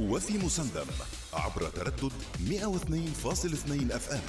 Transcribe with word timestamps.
وفي 0.00 0.38
مسندم 0.38 0.86
عبر 1.34 1.68
تردد 1.68 2.12
102.2 2.48 3.92
أف 3.94 4.12
إم. 4.12 4.20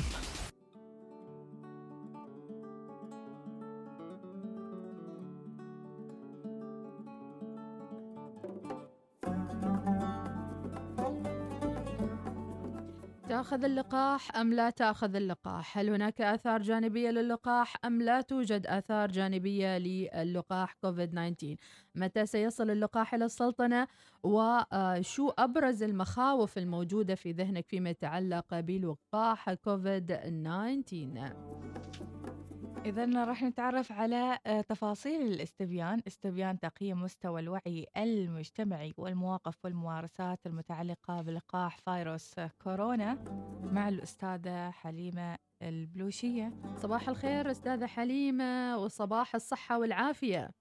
تأخذ 13.55 13.65
اللقاح 13.65 14.35
أم 14.35 14.53
لا 14.53 14.69
تأخذ 14.69 15.15
اللقاح؟ 15.15 15.77
هل 15.77 15.89
هناك 15.89 16.21
آثار 16.21 16.61
جانبية 16.61 17.09
للقاح 17.09 17.75
أم 17.85 18.01
لا 18.01 18.21
توجد 18.21 18.67
آثار 18.67 19.11
جانبية 19.11 19.77
للقاح 19.77 20.73
كوفيد 20.73 21.11
19 21.11 21.55
متى 21.95 22.25
سيصل 22.25 22.69
اللقاح 22.69 23.13
إلى 23.13 23.25
السلطنة؟ 23.25 23.87
وشو 24.23 25.29
أبرز 25.37 25.83
المخاوف 25.83 26.57
الموجودة 26.57 27.15
في 27.15 27.31
ذهنك 27.31 27.67
فيما 27.67 27.89
يتعلق 27.89 28.59
بلقاح 28.59 29.53
كوفيد 29.53 30.05
19 30.05 31.33
إذا 32.85 33.25
راح 33.25 33.43
نتعرف 33.43 33.91
على 33.91 34.39
آه، 34.45 34.61
تفاصيل 34.61 35.21
الاستبيان. 35.21 36.01
استبيان 36.07 36.59
تقييم 36.59 37.01
مستوى 37.01 37.41
الوعي 37.41 37.87
المجتمعي 37.97 38.93
والمواقف 38.97 39.65
والممارسات 39.65 40.45
المتعلقة 40.45 41.21
بلقاح 41.21 41.77
فيروس 41.77 42.35
كورونا 42.63 43.13
مع 43.63 43.89
الأستاذة 43.89 44.69
حليمة 44.69 45.37
البلوشية. 45.61 46.53
صباح 46.75 47.09
الخير 47.09 47.51
أستاذة 47.51 47.85
حليمة 47.85 48.77
وصباح 48.77 49.35
الصحة 49.35 49.79
والعافية. 49.79 50.51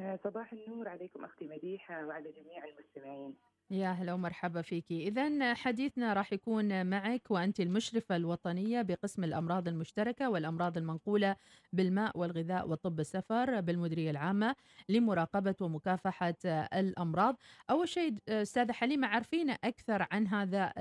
آه، 0.00 0.16
صباح 0.16 0.52
النور 0.52 0.88
عليكم 0.88 1.24
أختي 1.24 1.48
مديحة 1.48 2.06
وعلى 2.06 2.32
جميع 2.32 2.64
المستمعين. 2.64 3.34
يا 3.70 3.92
هلا 3.92 4.12
ومرحبا 4.14 4.62
فيك. 4.62 4.92
إذا 4.92 5.54
حديثنا 5.54 6.12
راح 6.12 6.32
يكون 6.32 6.86
معك 6.86 7.30
وأنت 7.30 7.60
المشرفة 7.60 8.16
الوطنية 8.16 8.82
بقسم 8.82 9.24
الأمراض 9.24 9.68
المشتركة 9.68 10.30
والأمراض 10.30 10.76
المنقولة 10.78 11.36
بالماء 11.72 12.18
والغذاء 12.18 12.68
وطب 12.68 13.00
السفر 13.00 13.60
بالمديرية 13.60 14.10
العامة 14.10 14.56
لمراقبة 14.88 15.54
ومكافحة 15.60 16.34
الأمراض. 16.74 17.36
أول 17.70 17.88
شيء 17.88 18.14
أستاذة 18.28 18.72
حليمة 18.72 19.06
عارفين 19.08 19.50
أكثر 19.50 20.06
عن 20.10 20.26
هذا 20.26 20.72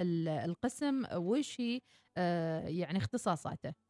القسم؟ 0.46 1.04
وش 1.14 1.62
هي 1.62 1.82
آه، 2.18 2.68
يعني 2.68 2.98
اختصاصاته؟ 2.98 3.85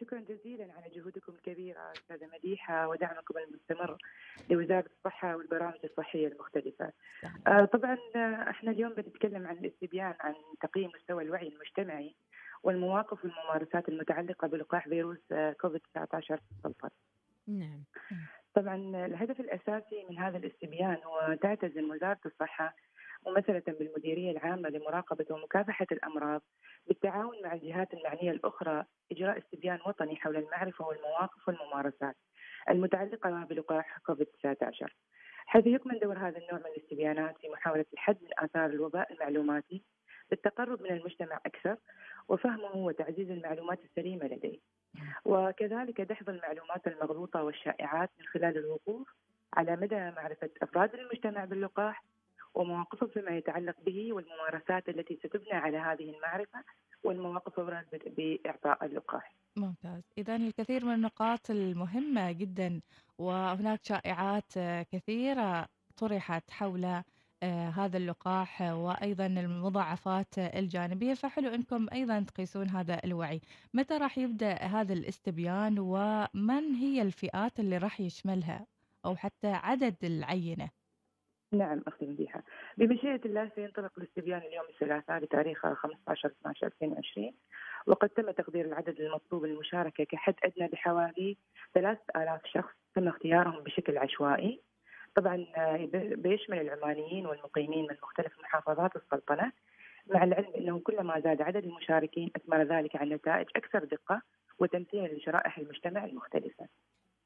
شكرا 0.00 0.20
جزيلا 0.20 0.72
على 0.72 0.94
جهودكم 0.94 1.32
الكبيرة 1.32 1.92
أستاذة 1.92 2.28
مديحة 2.34 2.88
ودعمكم 2.88 3.34
المستمر 3.38 3.98
لوزارة 4.50 4.90
الصحة 4.98 5.36
والبرامج 5.36 5.78
الصحية 5.84 6.28
المختلفة 6.28 6.92
آه، 7.46 7.64
طبعا 7.64 7.98
آه، 8.16 8.50
إحنا 8.50 8.70
اليوم 8.70 8.94
بنتكلم 8.94 9.46
عن 9.46 9.56
الاستبيان 9.56 10.14
عن 10.20 10.34
تقييم 10.60 10.90
مستوى 10.94 11.24
الوعي 11.24 11.48
المجتمعي 11.48 12.14
والمواقف 12.62 13.24
والممارسات 13.24 13.88
المتعلقة 13.88 14.48
بلقاح 14.48 14.88
فيروس 14.88 15.32
كوفيد 15.60 15.80
19 15.94 16.36
في 16.36 16.42
السلطنة. 16.58 16.90
نعم. 17.46 17.84
طبعا 18.54 19.06
الهدف 19.06 19.40
الأساسي 19.40 20.06
من 20.10 20.18
هذا 20.18 20.36
الاستبيان 20.36 20.96
هو 21.04 21.36
تعتزم 21.42 21.90
وزارة 21.90 22.20
الصحة 22.26 22.76
ممثلة 23.26 23.62
بالمديرية 23.66 24.30
العامة 24.30 24.68
لمراقبة 24.68 25.26
ومكافحة 25.30 25.86
الأمراض 25.92 26.42
بالتعاون 26.86 27.42
مع 27.44 27.52
الجهات 27.52 27.94
المعنية 27.94 28.30
الأخرى 28.30 28.84
إجراء 29.12 29.38
استبيان 29.38 29.78
وطني 29.86 30.16
حول 30.16 30.36
المعرفة 30.36 30.86
والمواقف 30.86 31.48
والممارسات 31.48 32.16
المتعلقة 32.70 33.44
بلقاح 33.44 33.98
كوفيد 33.98 34.26
19 34.26 34.94
حيث 35.46 35.66
يكمن 35.66 35.98
دور 35.98 36.18
هذا 36.18 36.38
النوع 36.38 36.60
من 36.60 36.66
الاستبيانات 36.76 37.38
في 37.38 37.48
محاولة 37.48 37.84
الحد 37.92 38.18
من 38.22 38.28
آثار 38.38 38.66
الوباء 38.66 39.12
المعلوماتي 39.12 39.82
بالتقرب 40.30 40.82
من 40.82 40.90
المجتمع 40.90 41.40
أكثر 41.46 41.76
وفهمه 42.28 42.76
وتعزيز 42.76 43.30
المعلومات 43.30 43.78
السليمة 43.84 44.26
لديه. 44.26 44.58
وكذلك 45.24 46.00
دحض 46.00 46.28
المعلومات 46.28 46.86
المغلوطة 46.86 47.42
والشائعات 47.42 48.10
من 48.18 48.26
خلال 48.26 48.58
الوقوف 48.58 49.14
على 49.54 49.76
مدى 49.76 50.10
معرفة 50.10 50.50
أفراد 50.62 50.94
المجتمع 50.94 51.44
باللقاح 51.44 52.04
ومواقفه 52.58 53.06
فيما 53.06 53.36
يتعلق 53.36 53.74
به 53.86 54.12
والممارسات 54.12 54.88
التي 54.88 55.16
ستبنى 55.16 55.52
على 55.52 55.76
هذه 55.78 56.10
المعرفة 56.10 56.64
والمواقف 57.04 57.60
بإعطاء 58.06 58.84
اللقاح. 58.84 59.34
ممتاز. 59.56 60.02
إذا 60.18 60.36
الكثير 60.36 60.84
من 60.84 60.94
النقاط 60.94 61.50
المهمة 61.50 62.32
جدا 62.32 62.80
وهناك 63.18 63.84
شائعات 63.84 64.52
كثيرة 64.92 65.66
طرحت 65.96 66.50
حول 66.50 67.02
آه، 67.42 67.68
هذا 67.68 67.96
اللقاح 67.96 68.60
وأيضا 68.62 69.26
المضاعفات 69.26 70.38
الجانبية. 70.38 71.14
فحلو 71.14 71.48
أنكم 71.54 71.86
أيضا 71.92 72.20
تقيسون 72.20 72.68
هذا 72.68 73.00
الوعي. 73.04 73.40
متى 73.74 73.94
راح 73.94 74.18
يبدأ 74.18 74.54
هذا 74.54 74.92
الاستبيان 74.92 75.78
ومن 75.78 76.74
هي 76.74 77.02
الفئات 77.02 77.60
اللي 77.60 77.78
راح 77.78 78.00
يشملها؟ 78.00 78.66
أو 79.04 79.16
حتى 79.16 79.48
عدد 79.48 79.96
العينة؟ 80.04 80.77
نعم 81.52 81.82
أختي 81.86 82.06
مديحه 82.06 82.42
بمشيئة 82.76 83.20
الله 83.24 83.50
سينطلق 83.54 83.92
الاستبيان 83.98 84.38
اليوم 84.38 84.64
الثلاثاء 84.68 85.20
بتاريخ 85.20 85.66
15 85.66 86.28
12 86.28 86.66
2020 86.66 87.32
وقد 87.86 88.08
تم 88.08 88.30
تقدير 88.30 88.64
العدد 88.64 89.00
المطلوب 89.00 89.44
للمشاركة 89.44 90.04
كحد 90.04 90.34
أدنى 90.44 90.68
بحوالي 90.68 91.36
3000 91.74 92.46
شخص 92.46 92.74
تم 92.94 93.08
اختيارهم 93.08 93.62
بشكل 93.62 93.98
عشوائي. 93.98 94.60
طبعا 95.14 95.46
بيشمل 96.14 96.60
العمانيين 96.60 97.26
والمقيمين 97.26 97.82
من 97.82 97.96
مختلف 98.02 98.38
محافظات 98.40 98.96
السلطنة. 98.96 99.52
مع 100.06 100.24
العلم 100.24 100.52
أنه 100.56 100.80
كلما 100.80 101.20
زاد 101.20 101.42
عدد 101.42 101.64
المشاركين 101.64 102.30
أثمر 102.36 102.62
ذلك 102.62 102.96
عن 102.96 103.08
نتائج 103.08 103.46
أكثر 103.56 103.84
دقة 103.84 104.22
وتمثيلا 104.58 105.06
لشرائح 105.06 105.58
المجتمع 105.58 106.04
المختلفة. 106.04 106.68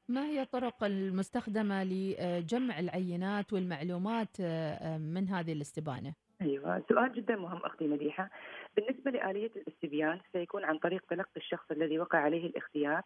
ما 0.07 0.25
هي 0.25 0.41
الطرق 0.41 0.83
المستخدمة 0.83 1.83
لجمع 1.83 2.79
العينات 2.79 3.53
والمعلومات 3.53 4.37
آه، 4.41 4.97
من 4.97 5.29
هذه 5.29 5.53
الاستبانة؟ 5.53 6.13
أيوه 6.41 6.83
سؤال 6.89 7.13
جدا 7.13 7.35
مهم 7.35 7.65
أختي 7.65 7.87
مديحة 7.87 8.29
بالنسبة 8.75 9.11
لآلية 9.11 9.51
الاستبيان 9.55 10.19
سيكون 10.33 10.63
عن 10.63 10.77
طريق 10.77 11.05
تلقي 11.09 11.37
الشخص 11.37 11.71
الذي 11.71 11.99
وقع 11.99 12.17
عليه 12.19 12.45
الاختيار 12.45 13.01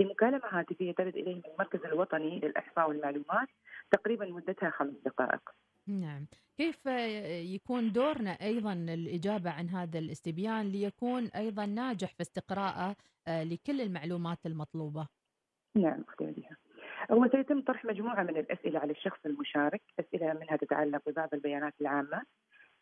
لمكالمة 0.00 0.42
هاتفية 0.50 0.92
ترد 0.92 1.16
إليه 1.16 1.34
من 1.34 1.42
المركز 1.52 1.80
الوطني 1.84 2.40
للإحصاء 2.40 2.88
والمعلومات 2.88 3.48
تقريبا 3.90 4.26
مدتها 4.26 4.70
خمس 4.70 4.94
دقائق. 5.04 5.50
نعم، 5.86 6.26
كيف 6.56 6.86
يكون 7.54 7.92
دورنا 7.92 8.30
أيضا 8.30 8.72
الاجابه 8.72 9.50
عن 9.50 9.68
هذا 9.68 9.98
الاستبيان 9.98 10.66
ليكون 10.66 11.26
أيضا 11.26 11.66
ناجح 11.66 12.14
في 12.14 12.20
استقراءه 12.20 12.96
آه، 13.28 13.44
لكل 13.44 13.80
المعلومات 13.80 14.46
المطلوبة؟ 14.46 15.19
نعم 15.74 16.04
أختي 16.08 16.24
مديحه. 16.24 16.56
هو 17.10 17.28
سيتم 17.32 17.60
طرح 17.60 17.84
مجموعة 17.84 18.22
من 18.22 18.36
الأسئلة 18.36 18.80
على 18.80 18.92
الشخص 18.92 19.18
المشارك، 19.26 19.82
أسئلة 20.00 20.32
منها 20.32 20.56
تتعلق 20.56 21.02
ببعض 21.06 21.28
البيانات 21.34 21.74
العامة 21.80 22.22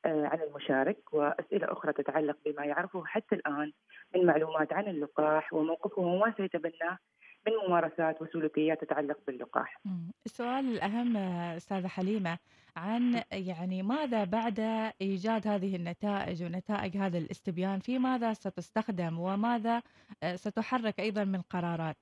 آه، 0.04 0.26
عن 0.26 0.40
المشارك 0.40 0.98
وأسئلة 1.12 1.72
أخرى 1.72 1.92
تتعلق 1.92 2.36
بما 2.46 2.64
يعرفه 2.64 3.04
حتى 3.04 3.34
الآن 3.34 3.72
من 4.14 4.26
معلومات 4.26 4.72
عن 4.72 4.88
اللقاح 4.88 5.52
وموقفه 5.52 6.02
وما 6.02 6.34
سيتبناه 6.36 6.98
من 7.46 7.52
ممارسات 7.66 8.22
وسلوكيات 8.22 8.84
تتعلق 8.84 9.18
باللقاح. 9.26 9.80
السؤال 10.26 10.64
الأهم 10.64 11.16
أستاذة 11.56 11.86
حليمة 11.86 12.38
عن 12.76 13.22
يعني 13.32 13.82
ماذا 13.82 14.24
بعد 14.24 14.60
إيجاد 15.00 15.46
هذه 15.46 15.76
النتائج 15.76 16.44
ونتائج 16.44 16.96
هذا 16.96 17.18
الاستبيان 17.18 17.78
في 17.78 17.98
ماذا 17.98 18.32
ستستخدم 18.32 19.18
وماذا 19.18 19.82
آه، 20.22 20.36
ستحرك 20.36 21.00
أيضا 21.00 21.24
من 21.24 21.42
قرارات؟ 21.42 21.96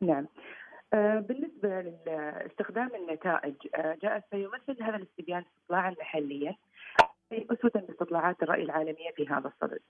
نعم. 0.00 0.26
آه، 0.94 1.18
بالنسبة 1.18 1.80
لاستخدام 2.06 2.90
النتائج 2.94 3.54
آه، 3.74 3.98
جاء 4.02 4.22
سيمثل 4.30 4.82
هذا 4.82 4.96
الاستبيان 4.96 5.44
استطلاعا 5.58 5.94
محليا 6.00 6.56
أسوة 7.32 7.70
باستطلاعات 7.74 8.42
الرأي 8.42 8.62
العالمية 8.62 9.10
في 9.16 9.28
هذا 9.28 9.48
الصدد. 9.48 9.80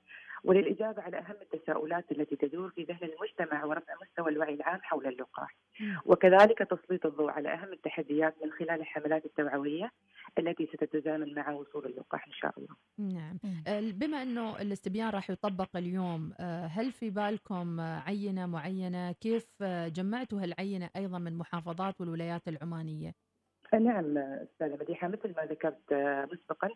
وللإجابة 0.45 1.03
على 1.03 1.19
أهم 1.19 1.37
التساؤلات 1.43 2.13
التي 2.13 2.37
تدور 2.37 2.71
في 2.71 2.83
ذهن 2.83 3.11
المجتمع 3.13 3.65
ورفع 3.65 3.95
مستوى 4.03 4.33
الوعي 4.33 4.55
العام 4.55 4.81
حول 4.83 5.07
اللقاح. 5.07 5.57
وكذلك 6.07 6.59
تسليط 6.59 7.07
الضوء 7.07 7.31
على 7.31 7.49
أهم 7.49 7.73
التحديات 7.73 8.35
من 8.45 8.53
خلال 8.53 8.81
الحملات 8.81 9.25
التوعوية. 9.25 9.91
التي 10.39 10.67
ستتزامن 10.67 11.35
مع 11.35 11.51
وصول 11.51 11.87
اللقاح 11.87 12.27
إن 12.27 12.33
شاء 12.33 12.53
الله. 12.59 12.77
نعم. 12.99 13.39
آه، 13.67 13.81
بما 13.81 14.23
أنه 14.23 14.63
الاستبيان 14.63 15.11
راح 15.11 15.31
يطبق 15.31 15.77
اليوم 15.77 16.33
آه، 16.41 16.67
هل 16.67 16.93
في 16.93 17.11
بالكم 17.11 17.81
عينة 17.81 18.47
معينة؟ 18.47 19.13
كيف 19.13 19.47
جمعتوا 19.63 20.43
هالعينة 20.43 20.91
أيضا 20.97 21.19
من 21.19 21.39
محافظات 21.39 22.01
والولايات 22.01 22.49
العمانية؟ 22.49 23.13
نعم 23.73 24.19
أستاذة 24.19 24.79
مديحة 24.81 25.09
مثل 25.09 25.35
ما 25.37 25.45
ذكرت 25.45 25.93
مسبقا 26.33 26.69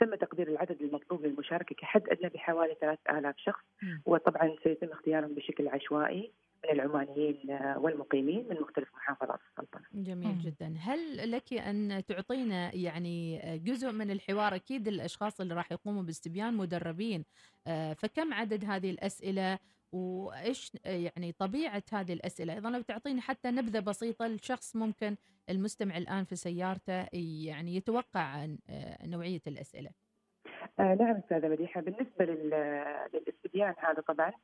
تم 0.00 0.14
تقدير 0.14 0.48
العدد 0.48 0.82
المطلوب 0.82 1.26
للمشاركة 1.26 1.74
كحد 1.74 2.02
أدنى 2.08 2.28
بحوالي 2.28 2.76
3000 2.80 3.34
شخص. 3.38 3.64
وطبعا 4.06 4.56
سيتم 4.64 4.88
اختيارهم 4.92 5.34
بشكل 5.34 5.68
عشوائي. 5.68 6.32
من 6.64 6.70
العمانيين 6.70 7.38
والمقيمين 7.76 8.48
من 8.48 8.60
مختلف 8.60 8.94
محافظات 8.94 9.38
السلطنة. 9.50 9.82
جميل 9.92 10.28
مم. 10.28 10.38
جدا. 10.38 10.74
هل 10.80 11.30
لك 11.30 11.52
أن 11.52 12.02
تعطينا 12.08 12.74
يعني 12.74 13.40
جزء 13.58 13.92
من 13.92 14.10
الحوار؟ 14.10 14.54
أكيد 14.54 14.88
الأشخاص 14.88 15.40
اللي 15.40 15.54
راح 15.54 15.72
يقوموا 15.72 16.02
باستبيان 16.02 16.54
مدربين. 16.54 17.24
آه، 17.66 17.92
فكم 17.92 18.34
عدد 18.34 18.64
هذه 18.64 18.90
الأسئلة؟ 18.90 19.58
وإيش 19.92 20.72
يعني 20.84 21.32
طبيعة 21.32 21.82
هذه 21.92 22.12
الأسئلة؟ 22.12 22.52
أيضا 22.54 22.70
لو 22.70 22.80
تعطينا 22.80 23.20
حتى 23.20 23.50
نبذة 23.50 23.80
بسيطة 23.80 24.26
لشخص 24.26 24.76
ممكن 24.76 25.16
المستمع 25.50 25.96
الآن 25.96 26.24
في 26.24 26.36
سيارته 26.36 27.06
يعني 27.52 27.76
يتوقع 27.76 28.20
عن 28.20 28.58
آه، 28.70 29.06
نوعية 29.06 29.40
الأسئلة. 29.46 29.90
آه 30.80 30.94
نعم 31.00 31.16
أستاذة 31.16 31.48
مديحه 31.48 31.80
بالنسبة 31.80 32.24
لل- 32.24 33.08
للاستبيان 33.14 33.74
هذا 33.78 34.00
طبعا 34.08 34.28
آه 34.28 34.34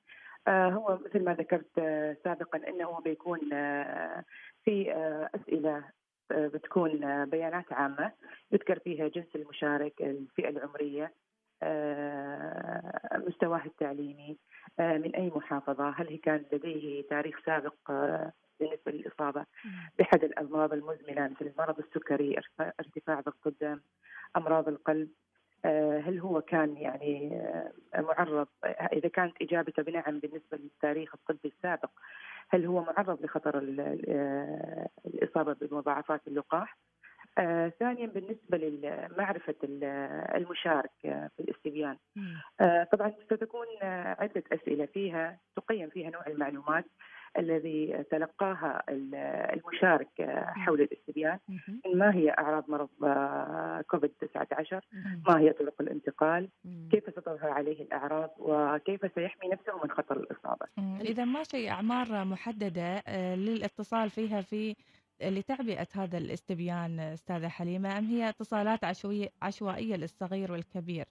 هو 0.49 0.99
مثل 1.05 1.25
ما 1.25 1.35
ذكرت 1.35 1.79
آه 1.79 2.17
سابقا 2.25 2.59
إنه 2.69 3.01
بيكون 3.01 3.53
آه 3.53 4.25
في 4.65 4.93
آه 4.93 5.31
أسئلة 5.35 5.85
آه 6.31 6.47
بتكون 6.47 7.05
آه 7.05 7.25
بيانات 7.25 7.73
عامة 7.73 8.13
يذكر 8.53 8.79
فيها 8.79 9.09
جنس 9.09 9.37
المشارك، 9.37 10.03
الفئة 10.03 10.49
العمرية، 10.49 11.13
آه 11.63 13.23
مستواه 13.27 13.63
التعليمي، 13.67 14.37
آه 14.81 14.99
من 14.99 15.15
أي 15.17 15.33
محافظة، 15.37 15.91
هل 15.91 16.09
هي 16.09 16.17
كان 16.17 16.45
لديه 16.53 17.03
تاريخ 17.09 17.41
سابق 17.47 17.75
آه 17.91 18.33
بالنسبة 18.61 18.93
للإصابة 18.93 19.45
بأحد 19.99 20.25
الأمراض 20.25 20.73
المزمنة 20.73 21.29
مثل 21.29 21.53
مرض 21.59 21.79
السكري، 21.79 22.37
ارتفاع- 22.81 23.21
ضغط 23.21 23.47
الدم، 23.47 23.81
أمراض 24.37 24.69
القلب، 24.69 25.09
آه، 25.09 25.26
هل 26.07 26.19
هو 26.19 26.41
كان 26.41 26.77
يعني 26.77 27.37
آه، 27.95 28.01
معرض 28.01 28.49
إذا 28.93 29.09
كانت 29.09 29.43
إجابته 29.43 29.83
بنعم 29.83 30.19
بالنسبة 30.19 30.57
للتاريخ 30.57 31.15
الطبي 31.15 31.49
السابق 31.57 31.91
هل 32.49 32.65
هو 32.67 32.83
معرض 32.85 33.25
لخطر 33.25 33.59
آه، 34.09 34.89
الإصابة 35.07 35.53
بمضاعفات 35.61 36.21
اللقاح؟ 36.27 36.79
آه، 37.39 37.69
ثانيا 37.81 38.07
بالنسبة 38.07 38.59
لمعرفة 38.59 39.55
ال- 39.65 39.85
المشارك 40.37 40.91
آه، 41.05 41.31
في 41.37 41.43
الاستبيان. 41.43 41.97
آه، 42.61 42.85
طبعا 42.93 43.13
ستكون 43.25 43.67
آه، 43.83 44.17
عدة 44.21 44.43
أسئلة 44.53 44.87
فيها 44.87 45.39
تقيم 45.57 45.89
فيها 45.89 46.11
نوع 46.11 46.27
المعلومات 46.27 46.85
الذي 47.39 48.05
تلقاها 48.11 48.83
ال- 48.89 49.15
المشارك 49.59 50.21
آه، 50.21 50.53
حول 50.57 50.81
الاستبيان 50.81 51.39
ما 51.95 52.15
هي 52.15 52.31
أعراض 52.31 52.71
مرض 52.71 52.89
آه، 53.05 53.85
كوفيد 53.91 54.11
19 54.21 54.87
مهم. 54.93 55.23
ما 55.29 55.41
هي 55.41 55.53
طرق 55.53 55.75
الانتقال. 55.81 56.49
كيف 56.91 57.11
ستظهر 57.11 57.51
عليه 57.51 57.83
الأعراض 57.83 58.31
وكيف 58.39 59.01
سيحمي 59.15 59.49
نفسه 59.53 59.73
من 59.85 59.91
خطر 59.91 60.17
الإصابة 60.17 60.67
مم. 60.77 60.99
إذا 61.01 61.25
ما 61.25 61.43
شيء 61.43 61.71
أعمار 61.71 62.25
محددة 62.25 63.03
آه، 63.09 63.35
للاتصال 63.35 64.11
فيها 64.11 64.41
في 64.41 64.75
لتعبئة 65.23 65.87
هذا 65.95 66.19
الاستبيان 66.19 67.01
أستاذة 67.01 67.49
حليمة 67.49 67.99
أم 67.99 68.05
هي 68.05 68.29
اتصالات 68.29 68.81
عشوائية 69.43 69.97
للصغير 69.97 70.53
والكبير؟ 70.53 71.05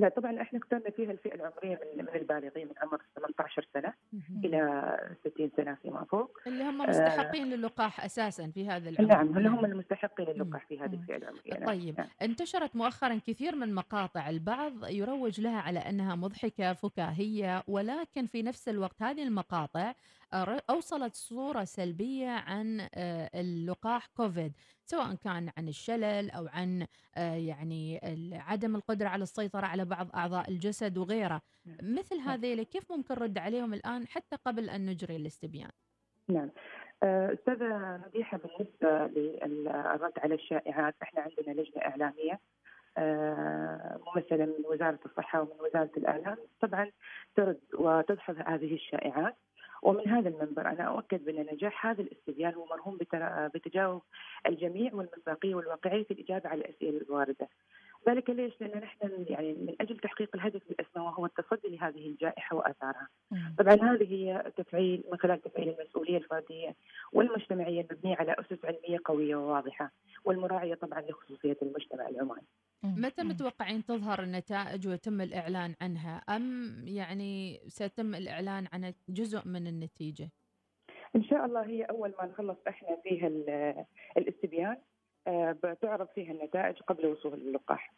لا 0.00 0.08
طبعا 0.08 0.42
إحنا 0.42 0.58
اخترنا 0.58 0.90
فيها 0.90 1.10
الفئة 1.10 1.34
العمرية 1.34 1.80
من 1.96 2.04
من 2.04 2.14
البالغين 2.14 2.66
من 2.66 2.74
عمر 2.82 3.02
18 3.16 3.68
سنة 3.74 3.92
مهم. 4.12 4.44
إلى 4.44 4.98
60 5.34 5.50
سنة 5.56 5.76
فيما 5.82 6.04
فوق 6.04 6.38
اللي 6.46 6.64
هم 6.64 6.78
مستحقين 6.78 7.46
للقاح 7.50 8.04
أساسا 8.04 8.50
في 8.54 8.68
هذا 8.68 8.88
العمر 8.88 9.08
نعم 9.08 9.38
هل 9.38 9.46
هم 9.46 9.64
المستحقين 9.64 10.26
للقاح 10.28 10.66
في 10.66 10.80
هذه 10.80 10.96
مم. 10.96 11.02
الفئة 11.02 11.16
العمرية 11.16 11.52
نعم. 11.52 11.66
طيب 11.66 11.98
نعم. 11.98 12.08
انتشرت 12.22 12.76
مؤخرا 12.76 13.20
كثير 13.26 13.56
من 13.56 13.74
مقاطع 13.74 14.28
البعض 14.28 14.72
يروج 14.90 15.40
لها 15.40 15.60
على 15.60 15.78
أنها 15.78 16.14
مضحكة 16.14 16.72
فكاهية 16.72 17.62
ولكن 17.68 18.26
في 18.26 18.42
نفس 18.42 18.68
الوقت 18.68 19.02
هذه 19.02 19.22
المقاطع 19.22 19.94
أر- 20.34 20.60
أوصلت 20.70 21.14
صورة 21.14 21.64
سلبية 21.64 22.28
عن 22.28 22.80
آه، 22.94 23.30
اللقاح 23.34 24.06
كوفيد 24.06 24.52
سواء 24.84 25.14
كان 25.14 25.50
عن 25.58 25.68
الشلل 25.68 26.30
أو 26.30 26.46
عن 26.46 26.86
آه، 27.16 27.34
يعني 27.34 28.00
عدم 28.32 28.76
القدرة 28.76 29.08
على 29.08 29.22
السيطرة 29.22 29.66
على 29.66 29.84
بعض 29.84 30.08
أعضاء 30.14 30.50
الجسد 30.50 30.98
وغيره. 30.98 31.40
نعم. 31.66 31.94
مثل 31.94 32.16
هذيل 32.20 32.62
كيف 32.62 32.92
ممكن 32.92 33.14
نرد 33.14 33.38
عليهم 33.38 33.74
الآن 33.74 34.06
حتى 34.06 34.36
قبل 34.46 34.70
أن 34.70 34.86
نجري 34.86 35.16
الاستبيان؟ 35.16 35.70
نعم. 36.28 36.50
آه، 37.02 37.32
أستاذة 37.32 38.00
مديحة 38.06 38.38
بالنسبة 38.38 39.20
للرد 39.20 40.12
على 40.18 40.34
الشائعات 40.34 40.94
إحنا 41.02 41.20
عندنا 41.20 41.60
لجنة 41.60 41.82
إعلامية 41.82 42.40
آه، 42.98 44.00
ممثلة 44.06 44.44
من 44.44 44.64
وزارة 44.64 44.98
الصحة 45.06 45.40
ومن 45.40 45.60
وزارة 45.60 45.90
الإعلام. 45.96 46.36
طبعا 46.60 46.90
ترد 47.36 47.60
وتدحض 47.74 48.36
هذه 48.46 48.74
الشائعات. 48.74 49.36
ومن 49.82 50.08
هذا 50.08 50.28
المنبر 50.28 50.68
أنا 50.68 50.84
أؤكد 50.84 51.24
بأن 51.24 51.46
نجاح 51.52 51.86
هذا 51.86 52.02
الاستبيان 52.02 52.54
هو 52.54 52.66
مرهون 52.66 52.98
بتجاوب 53.54 54.02
الجميع 54.46 54.94
والمصداقية 54.94 55.54
والواقعية 55.54 56.04
في 56.04 56.10
الإجابة 56.10 56.48
على 56.48 56.60
الأسئلة 56.60 57.00
الواردة 57.02 57.48
ذلك 58.08 58.30
ليش؟ 58.30 58.52
لأن 58.60 58.80
نحن 58.80 59.24
يعني 59.28 59.52
من 59.52 59.74
أجل 59.80 59.98
تحقيق 59.98 60.28
الهدف 60.34 60.62
الأسمى 60.70 61.02
وهو 61.02 61.26
التصدي 61.26 61.76
لهذه 61.76 62.06
الجائحة 62.06 62.56
وآثارها 62.56 63.08
مم. 63.30 63.54
طبعا 63.58 63.74
هذه 63.74 64.12
هي 64.12 64.52
تفعيل 64.56 65.04
من 65.12 65.18
خلال 65.18 65.42
تفعيل 65.42 65.74
المسؤولية 65.78 66.16
الفردية 66.16 66.74
والمجتمعية 67.12 67.86
المبنية 67.90 68.16
على 68.16 68.36
أسس 68.38 68.64
علمية 68.64 68.98
قوية 69.04 69.36
وواضحة 69.36 69.90
والمراعية 70.24 70.74
طبعا 70.74 71.00
لخصوصية 71.00 71.56
المجتمع 71.62 72.08
العماني. 72.08 72.35
متى. 72.98 73.22
متوقعين 73.22 73.84
تظهر 73.84 74.22
النتائج 74.22 74.88
ويتم 74.88 75.20
الإعلان 75.20 75.74
عنها 75.80 76.16
أم 76.16 76.74
يعني 76.86 77.60
سيتم 77.68 78.14
الإعلان 78.14 78.66
عن 78.72 78.92
جزء 79.08 79.48
من 79.48 79.66
النتيجة 79.66 80.30
إن 81.16 81.24
شاء 81.24 81.44
الله 81.44 81.66
هي 81.66 81.82
أول 81.84 82.14
ما 82.18 82.26
نخلص 82.26 82.56
إحنا 82.68 82.96
فيها 83.02 83.26
ال- 83.26 83.84
الاستبيان 84.16 84.76
آه، 85.26 85.52
بتعرض 85.64 86.08
فيها 86.14 86.32
النتائج 86.32 86.76
قبل 86.76 87.06
وصول 87.06 87.34
اللقاح. 87.34 87.94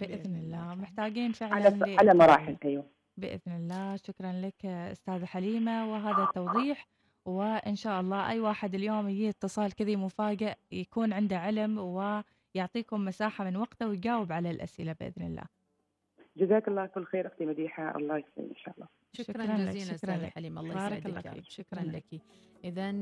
بإذن 0.00 0.36
الله. 0.36 0.74
محتاجين 0.74 1.32
فعلا 1.32 1.54
على 1.54 1.96
على 1.98 2.14
مراحل 2.14 2.56
أيوه. 2.64 2.86
بإذن 3.16 3.52
الله 3.56 3.96
شكرا 3.96 4.32
لك 4.32 4.66
أستاذة 4.66 5.24
حليمة 5.24 5.92
وهذا 5.92 6.22
التوضيح 6.24 6.88
وإن 7.24 7.74
شاء 7.76 8.00
الله 8.00 8.30
أي 8.30 8.40
واحد 8.40 8.74
اليوم 8.74 9.08
يجي 9.08 9.28
اتصال 9.28 9.74
كذي 9.74 9.96
مفاجئ 9.96 10.54
يكون 10.72 11.12
عنده 11.12 11.38
علم 11.38 11.78
ويعطيكم 12.56 13.04
مساحة 13.04 13.44
من 13.44 13.56
وقته 13.56 13.88
ويجاوب 13.88 14.32
على 14.32 14.50
الأسئلة 14.50 14.92
بإذن 15.00 15.26
الله 15.26 15.44
جزاك 16.36 16.68
الله 16.68 16.86
كل 16.86 17.04
خير 17.04 17.26
أختي 17.26 17.46
مديحة 17.46 17.96
الله 17.96 18.18
يسلمك 18.18 18.50
إن 18.50 18.56
شاء 18.56 18.74
الله. 18.74 18.88
شكرا, 19.12 19.44
شكراً 19.44 19.56
لك، 19.56 19.68
جزيلا 19.68 19.84
شكراً 19.84 19.94
أستاذة 19.94 20.26
لك. 20.26 20.32
حليم 20.32 20.58
الله 20.58 20.74
بارك 20.74 21.06
يسعدك 21.06 21.26
الله. 21.26 21.34
فيك، 21.34 21.44
شكرا 21.50 21.82
لك 21.82 22.04
إذا 22.64 22.92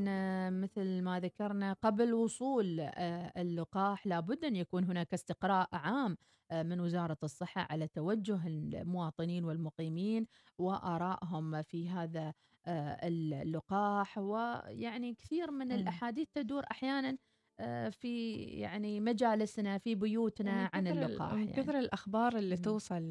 مثل 0.51 1.03
ما 1.03 1.21
ذكرنا 1.21 1.73
قبل 1.73 2.15
وصول 2.15 2.81
آه، 2.81 3.33
اللقاح 3.37 4.06
لابد 4.06 4.45
أن 4.45 4.56
يكون 4.56 4.85
هناك 4.85 5.15
استقراء 5.15 5.69
عام 5.73 6.17
آه، 6.50 6.62
من 6.62 6.81
وزارة 6.81 7.19
الصحة 7.23 7.67
على 7.71 7.89
توجه 7.89 8.47
المواطنين 8.47 9.45
والمقيمين 9.45 10.26
وآرائهم 10.59 11.62
في 11.62 11.88
هذا 11.88 12.33
آه، 12.67 12.99
اللقاح 13.09 14.19
ويعني 14.19 15.14
كثير 15.14 15.50
من 15.50 15.67
مم. 15.67 15.73
الأحاديث 15.73 16.28
تدور 16.35 16.64
أحيانا 16.71 17.09
آه، 17.09 17.17
في 17.90 18.34
يعني 18.34 19.00
مجالسنا 19.00 19.78
في 19.78 19.94
بيوتنا 19.94 20.62
من 20.62 20.68
عن 20.75 20.87
اللقاح 20.87 21.32
من 21.32 21.38
يعني. 21.49 21.52
كثر 21.52 21.78
الأخبار 21.78 22.37
اللي 22.37 22.56
مم. 22.56 22.62
توصل 22.62 23.02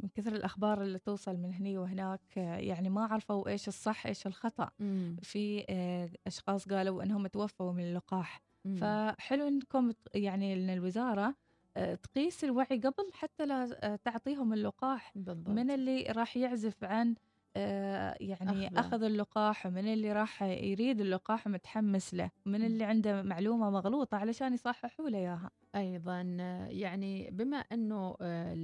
من 0.00 0.08
كثر 0.14 0.32
الأخبار 0.36 0.82
اللي 0.82 0.98
توصل 0.98 1.36
من 1.36 1.52
هني 1.54 1.78
وهناك 1.78 2.36
يعني 2.36 2.88
ما 2.90 3.04
عرفوا 3.04 3.48
إيش 3.48 3.68
الصح 3.68 4.06
إيش 4.06 4.26
الخطأ 4.26 4.70
مم. 4.78 5.16
في 5.22 5.64
آه، 5.70 6.10
أشخاص 6.26 6.68
قالوا 6.68 7.02
إنهم 7.02 7.26
توفوا 7.26 7.72
من 7.72 7.82
اللقاح 7.82 8.42
مم. 8.64 8.76
فحلو 8.76 9.48
إنكم 9.48 9.92
يعني 10.14 10.52
إن 10.52 10.70
الوزارة 10.70 11.34
آه، 11.76 11.94
تقيس 11.94 12.44
الوعي 12.44 12.66
قبل 12.78 13.10
حتى 13.12 13.46
لا 13.46 13.92
آه، 13.92 13.96
تعطيهم 13.96 14.52
اللقاح 14.52 15.12
بالضبط 15.14 15.48
من 15.48 15.70
اللي 15.70 16.02
راح 16.02 16.36
يعزف 16.36 16.84
عن 16.84 17.08
آه، 17.10 17.14
يعني 17.56 18.68
أخذه. 18.68 18.80
أخذ 18.80 19.02
اللقاح 19.02 19.66
ومن 19.66 19.92
اللي 19.92 20.12
راح 20.12 20.42
يريد 20.42 21.00
اللقاح 21.00 21.46
ومتحمس 21.46 22.14
له 22.14 22.30
من. 22.46 22.64
اللي 22.64 22.84
عنده 22.84 23.22
معلومة 23.22 23.70
مغلوطة 23.70 24.16
علشان 24.16 24.54
يصححوا 24.54 25.08
له 25.08 25.18
إياها 25.18 25.50
أيضا 25.76 26.36
آه، 26.40 26.66
يعني 26.66 27.30
بما 27.30 27.56
إنه 27.56 28.16
آه، 28.20 28.54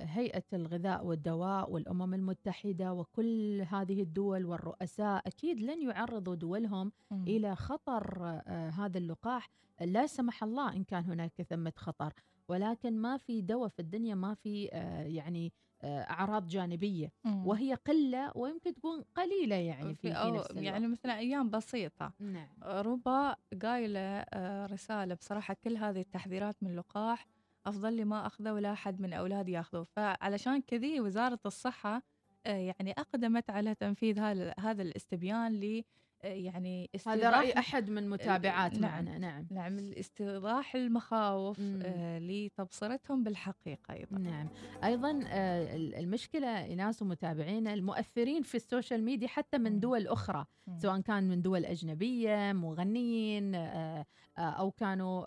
هيئة 0.00 0.44
الغذاء 0.52 1.06
والدواء 1.06 1.70
والأمم 1.70 2.14
المتحدة 2.14 2.92
وكل 2.92 3.62
هذه 3.68 4.02
الدول 4.02 4.46
والرؤساء 4.46 5.22
أكيد 5.26 5.60
لن 5.60 5.82
يعرضوا 5.82 6.34
دولهم 6.34 6.92
مم. 7.10 7.22
إلى 7.22 7.56
خطر 7.56 8.24
آه، 8.46 8.70
هذا 8.70 8.98
اللقاح 8.98 9.50
لا 9.80 10.06
سمح 10.06 10.42
الله 10.42 10.76
إن 10.76 10.84
كان 10.84 11.04
هناك 11.04 11.42
ثمة 11.42 11.72
خطر 11.76 12.12
ولكن 12.48 12.98
ما 12.98 13.16
في 13.16 13.40
دواء 13.40 13.68
في 13.68 13.80
الدنيا 13.80 14.14
ما 14.14 14.34
في 14.34 14.68
آه، 14.72 15.02
يعني 15.02 15.46
آه، 15.46 15.50
أعراض 15.86 16.46
جانبية 16.46 17.12
مم. 17.24 17.46
وهي 17.46 17.74
قلة 17.74 18.32
ويمكن 18.34 18.74
تكون 18.74 19.04
قليلة 19.14 19.56
يعني 19.56 19.94
في, 19.94 20.00
في 20.00 20.08
نفس 20.10 20.26
الوقت. 20.26 20.56
يعني 20.56 20.86
مثلا 20.86 21.18
أيام 21.18 21.50
بسيطة. 21.50 22.12
نعم. 22.20 22.48
ربا 22.62 23.36
قايلة 23.62 24.00
آه، 24.00 24.66
رسالة 24.66 25.14
بصراحة 25.14 25.56
كل 25.64 25.76
هذه 25.76 26.00
التحذيرات 26.00 26.56
من 26.62 26.70
اللقاح 26.70 27.26
أفضل 27.66 27.92
لي 27.92 28.04
ما 28.04 28.26
أخذه 28.26 28.52
ولا 28.52 28.72
أحد 28.72 29.00
من 29.00 29.12
اولادي 29.12 29.52
ياخذه 29.52 29.82
فعلشان 29.82 30.60
كذي 30.62 31.00
وزارة 31.00 31.40
الصحة 31.46 32.02
آه، 32.46 32.56
يعني 32.56 32.92
أقدمت 32.92 33.50
على 33.50 33.74
تنفيذ 33.74 34.18
هذا 34.58 34.82
الاستبيان 34.82 35.54
آه، 35.54 35.82
يعني 36.24 36.90
هذا 37.06 37.30
رأي 37.30 37.40
استيضاح 37.48 37.58
أحد 37.58 37.90
من 37.90 38.10
متابعات 38.10 38.72
نعم. 38.78 38.82
معنا 38.92 39.18
نعم 39.18 39.46
نعم 39.50 39.78
الاستيضاح 39.78 40.74
المخاوف. 40.74 41.60
آه، 41.82 42.18
لتبصرتهم 42.18 43.24
بالحقيقة 43.24 43.94
أيضا 43.94 44.18
نعم 44.18 44.48
أيضا 44.84 45.20
آه، 45.26 45.76
ال- 45.76 45.94
المشكلة 45.94 46.74
ناس 46.74 47.02
ومتابعينا 47.02 47.74
المؤثرين 47.74 48.42
في 48.42 48.54
ال 48.54 48.61
social 48.61 49.04
media 49.04 49.28
حتى 49.28 49.58
من. 49.58 49.80
دول 49.80 50.06
أخرى 50.06 50.44
مم. 50.66 50.78
سواء 50.78 51.00
كان 51.00 51.28
من 51.28 51.42
دول 51.42 51.64
أجنبية 51.64 52.52
مغنيين 52.52 53.54
آه، 53.54 54.06
أو 54.38 54.70
كانوا 54.70 55.26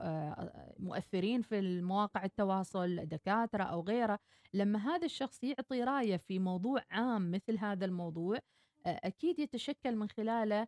مؤثرين 0.80 1.42
في 1.42 1.60
المواقع 1.60 2.24
التواصل 2.26 2.96
دكاترة 3.06 3.64
أو 3.64 3.82
غيره 3.82 4.20
لما 4.54 4.80
هذا 4.80 5.06
الشخص 5.06 5.44
يعطي 5.44 5.84
رأيه 5.84 6.18
في 6.18 6.40
موضوع 6.40 6.82
عام 6.92 7.32
مثل 7.32 7.58
هذا 7.58 7.86
الموضوع 7.86 8.40
أكيد 8.86 9.40
يتشكل 9.40 9.96
من 9.96 10.10
خلاله 10.10 10.68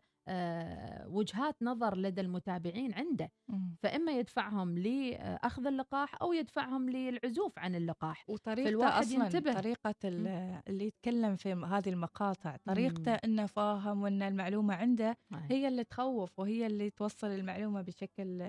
وجهات 1.06 1.56
نظر 1.62 1.96
لدى 1.96 2.20
المتابعين 2.20 2.94
عنده 2.94 3.30
مم. 3.48 3.76
فإما 3.82 4.12
يدفعهم 4.12 4.78
لاخذ 4.78 5.66
اللقاح 5.66 6.22
أو 6.22 6.32
يدفعهم 6.32 6.90
للعزوف 6.90 7.58
عن 7.58 7.74
اللقاح 7.74 8.24
وطريقته 8.30 8.98
أصلا 9.00 9.24
ينتبه. 9.24 9.52
طريقة 9.52 9.94
ال- 10.04 10.60
اللي 10.68 10.86
يتكلم 10.86 11.36
في 11.36 11.52
هذه 11.52 11.88
المقاطع 11.88 12.56
طريقته 12.64 13.10
مم. 13.12 13.18
إنه 13.24 13.46
فاهم 13.46 14.02
وإن 14.02 14.22
المعلومة 14.22 14.74
عنده 14.74 15.16
هي 15.50 15.68
اللي 15.68 15.84
تخوف 15.84 16.38
وهي 16.38 16.66
اللي 16.66 16.90
توصل 16.90 17.26
المعلومة 17.26 17.82
بشكل 17.82 18.42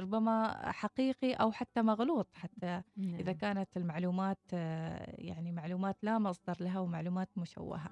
ربما 0.00 0.62
حقيقي 0.72 1.32
أو 1.32 1.52
حتى 1.52 1.82
مغلوط 1.82 2.28
حتى 2.34 2.82
إذا 2.98 3.32
كانت 3.32 3.76
المعلومات 3.76 4.38
يعني 4.52 5.52
معلومات 5.52 5.96
لا 6.02 6.18
مصدر 6.18 6.56
لها 6.60 6.80
ومعلومات 6.80 7.28
مشوهة. 7.36 7.90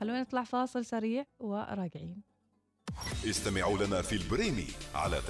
خلونا 0.00 0.20
نطلع 0.20 0.44
فاصل 0.44 0.84
سريع 0.84 1.24
وراجعين. 1.38 2.22
استمعوا 3.24 3.78
لنا 3.78 4.02
في 4.02 4.16
البريمي 4.16 4.66
على 4.94 5.20